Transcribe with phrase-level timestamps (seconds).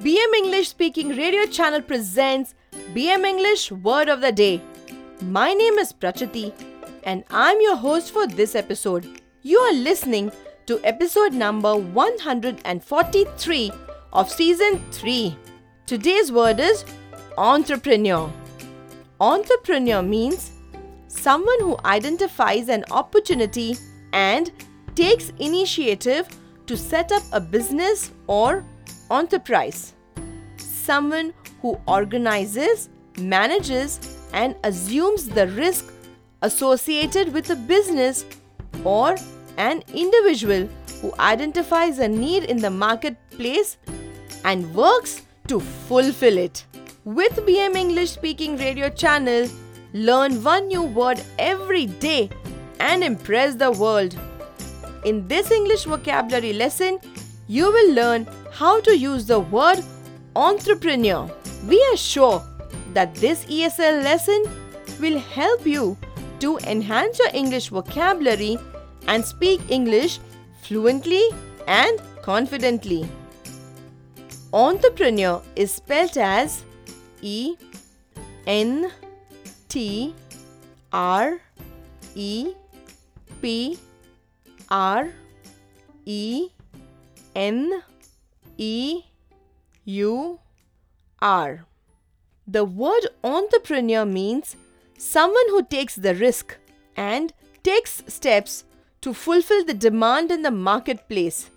[0.00, 2.54] BM English Speaking Radio Channel presents
[2.94, 4.62] BM English Word of the Day.
[5.20, 6.52] My name is Prachati
[7.02, 9.20] and I'm your host for this episode.
[9.42, 10.30] You are listening
[10.66, 13.72] to episode number 143
[14.12, 15.36] of season 3.
[15.86, 16.84] Today's word is
[17.36, 18.32] entrepreneur.
[19.20, 20.52] Entrepreneur means
[21.08, 23.76] someone who identifies an opportunity
[24.12, 24.52] and
[24.94, 26.28] takes initiative
[26.68, 28.64] to set up a business or
[29.10, 29.94] enterprise.
[30.56, 35.92] Someone who organizes, manages, and assumes the risk
[36.42, 38.24] associated with a business
[38.84, 39.16] or
[39.56, 40.68] an individual
[41.00, 43.76] who identifies a need in the marketplace
[44.44, 46.64] and works to fulfill it.
[47.04, 49.48] With BM English Speaking Radio channel,
[49.92, 52.30] learn one new word every day
[52.80, 54.16] and impress the world.
[55.04, 56.98] In this English vocabulary lesson,
[57.46, 58.26] you will learn
[58.58, 59.84] how to use the word
[60.34, 61.30] entrepreneur.
[61.68, 62.42] We are sure
[62.92, 64.46] that this ESL lesson
[65.00, 65.96] will help you
[66.40, 68.58] to enhance your English vocabulary
[69.06, 70.18] and speak English
[70.62, 71.22] fluently
[71.68, 73.08] and confidently.
[74.52, 76.64] Entrepreneur is spelled as
[77.22, 77.54] E
[78.46, 78.90] N
[79.68, 80.14] T
[80.92, 81.38] R
[82.16, 82.54] E
[83.40, 83.78] P
[84.68, 85.10] R
[86.06, 86.48] E
[87.36, 87.82] N
[88.60, 89.04] E
[89.84, 90.40] U
[91.22, 91.64] R.
[92.48, 94.56] The word entrepreneur means
[94.98, 96.56] someone who takes the risk
[96.96, 98.64] and takes steps
[99.00, 101.50] to fulfill the demand in the marketplace.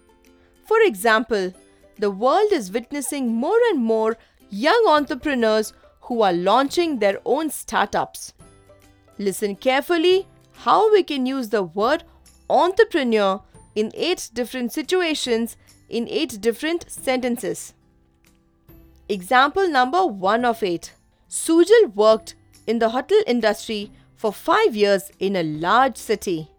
[0.65, 1.53] For example,
[1.97, 4.15] the world is witnessing more and more
[4.51, 8.33] young entrepreneurs who are launching their own startups.
[9.17, 12.03] Listen carefully how we can use the word
[12.47, 13.41] entrepreneur
[13.75, 15.57] in eight different situations
[15.89, 17.73] in eight different sentences.
[19.09, 20.93] Example number 1 of 8.
[21.29, 26.49] Sujal worked in the hotel industry for 5 years in a large city.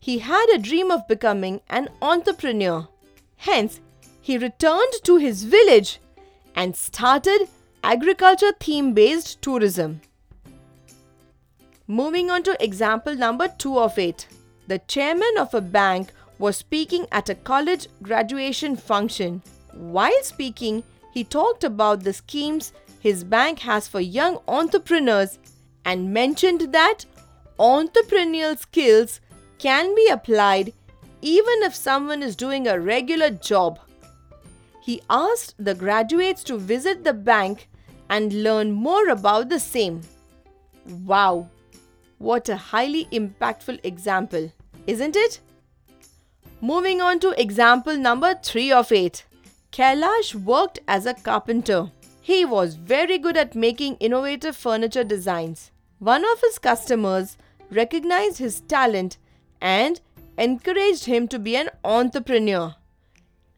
[0.00, 2.88] He had a dream of becoming an entrepreneur.
[3.36, 3.80] Hence,
[4.20, 6.00] he returned to his village
[6.56, 7.48] and started
[7.84, 10.00] agriculture theme based tourism.
[11.86, 14.26] Moving on to example number 2 of 8.
[14.66, 19.40] The chairman of a bank was speaking at a college graduation function.
[19.74, 20.82] While speaking,
[21.14, 25.38] he talked about the schemes his bank has for young entrepreneurs
[25.84, 27.04] and mentioned that
[27.60, 29.20] entrepreneurial skills
[29.60, 30.72] can be applied
[31.20, 33.78] even if someone is doing a regular job.
[34.82, 37.68] He asked the graduates to visit the bank
[38.10, 40.00] and learn more about the same.
[41.06, 41.48] Wow,
[42.18, 44.50] what a highly impactful example,
[44.88, 45.38] isn't it?
[46.64, 49.24] Moving on to example number 3 of 8.
[49.72, 51.90] Kailash worked as a carpenter.
[52.20, 55.72] He was very good at making innovative furniture designs.
[55.98, 57.36] One of his customers
[57.68, 59.18] recognized his talent
[59.60, 60.00] and
[60.38, 62.76] encouraged him to be an entrepreneur.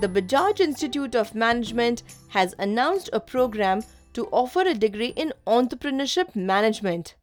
[0.00, 3.82] The Bajaj Institute of Management has announced a program
[4.14, 7.14] to offer a degree in entrepreneurship management.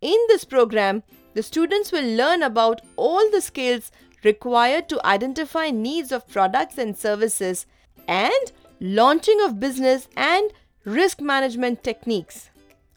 [0.00, 1.02] In this program,
[1.34, 3.90] the students will learn about all the skills
[4.24, 7.66] required to identify needs of products and services
[8.06, 10.52] and launching of business and
[10.84, 12.50] risk management techniques.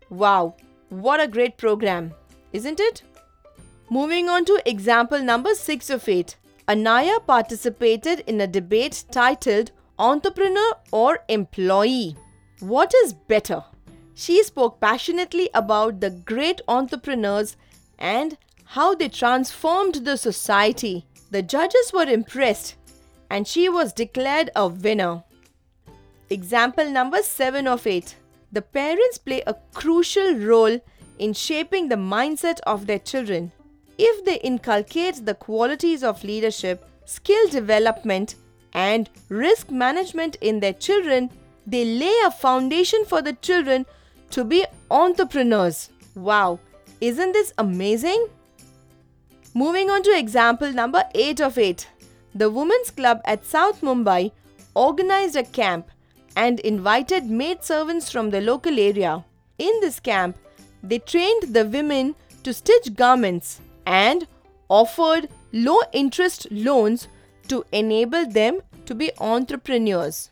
[0.10, 0.56] Wow,
[0.90, 2.14] what a great program,
[2.54, 3.04] isn't it?
[3.90, 6.36] Moving on to example number 6 of 8.
[6.70, 12.16] Anaya participated in a debate titled Entrepreneur or Employee.
[12.60, 13.64] What is better?
[14.14, 17.58] She spoke passionately about the great entrepreneurs
[17.98, 21.06] and how they transformed the society.
[21.32, 22.76] The judges were impressed
[23.30, 25.24] and she was declared a winner.
[26.32, 28.16] Example number 7 of 8.
[28.54, 30.80] The parents play a crucial role
[31.20, 33.52] in shaping the mindset of their children.
[33.98, 38.36] if they inculcate the qualities of leadership, skill development,
[38.74, 41.30] and risk management in their children,
[41.68, 43.86] they lay a foundation for the children
[44.32, 45.90] to be entrepreneurs.
[46.16, 46.60] Wow,
[47.00, 48.28] isn't this amazing?
[49.54, 51.88] Moving on to example number 8 of 8.
[52.34, 54.32] The Women's Club at South Mumbai
[54.74, 55.92] organized a camp
[56.36, 59.24] and invited maid servants from the local area.
[59.58, 60.38] In this camp,
[60.84, 64.28] they trained the women to stitch garments and
[64.70, 67.08] offered low interest loans
[67.48, 70.32] to enable them to be entrepreneurs.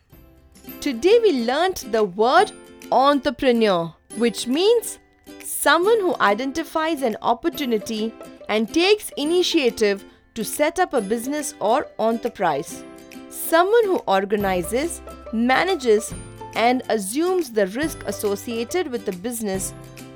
[0.82, 2.52] Today we learnt the word
[2.92, 5.00] entrepreneur, which means
[5.44, 8.14] someone who identifies an opportunity
[8.48, 10.04] and takes initiative
[10.36, 12.84] to set up a business or enterprise.
[13.30, 16.14] Someone who organizes, manages,
[16.56, 19.74] and assumes the risk associated with the business